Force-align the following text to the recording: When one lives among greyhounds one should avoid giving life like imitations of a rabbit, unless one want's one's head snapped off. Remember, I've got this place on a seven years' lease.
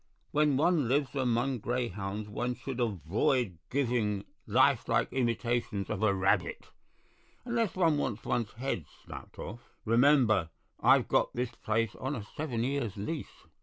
When 0.31 0.57
one 0.57 0.87
lives 0.87 1.13
among 1.13 1.59
greyhounds 1.59 2.27
one 2.27 2.55
should 2.55 2.79
avoid 2.79 3.59
giving 3.69 4.25
life 4.47 4.89
like 4.89 5.13
imitations 5.13 5.91
of 5.91 6.01
a 6.01 6.11
rabbit, 6.11 6.71
unless 7.45 7.75
one 7.75 7.99
want's 7.99 8.25
one's 8.25 8.53
head 8.53 8.85
snapped 9.05 9.37
off. 9.37 9.59
Remember, 9.85 10.49
I've 10.81 11.07
got 11.07 11.31
this 11.35 11.51
place 11.51 11.93
on 11.93 12.15
a 12.15 12.23
seven 12.35 12.63
years' 12.63 12.97
lease. 12.97 13.45